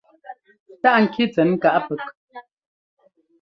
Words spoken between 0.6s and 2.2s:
Táꞌ ŋki tsɛn káꞌ pɛk.